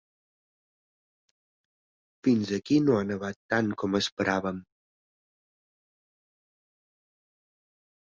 [2.29, 4.65] Fins aquí no ha nevat tant com esperàvem.